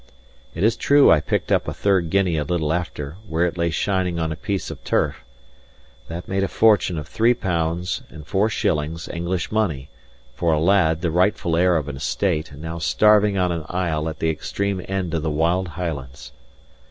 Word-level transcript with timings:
It 0.55 0.63
is 0.63 0.75
true 0.75 1.11
I 1.11 1.19
picked 1.19 1.51
up 1.51 1.67
a 1.67 1.75
third 1.75 2.09
guinea 2.09 2.35
a 2.35 2.43
little 2.43 2.73
after, 2.73 3.17
where 3.27 3.45
it 3.45 3.55
lay 3.55 3.69
shining 3.69 4.17
on 4.17 4.31
a 4.31 4.35
piece 4.35 4.71
of 4.71 4.83
turf. 4.83 5.23
That 6.07 6.27
made 6.27 6.41
a 6.43 6.47
fortune 6.47 6.97
of 6.97 7.07
three 7.07 7.35
pounds 7.35 8.01
and 8.09 8.25
four 8.25 8.49
shillings, 8.49 9.07
English 9.09 9.51
money, 9.51 9.89
for 10.33 10.53
a 10.53 10.59
lad, 10.59 11.01
the 11.01 11.11
rightful 11.11 11.55
heir 11.55 11.75
of 11.77 11.87
an 11.87 11.97
estate, 11.97 12.51
and 12.51 12.63
now 12.63 12.79
starving 12.79 13.37
on 13.37 13.51
an 13.51 13.63
isle 13.69 14.09
at 14.09 14.17
the 14.17 14.31
extreme 14.31 14.83
end 14.87 15.13
of 15.13 15.21
the 15.21 15.29
wild 15.29 15.67
Highlands. 15.67 16.31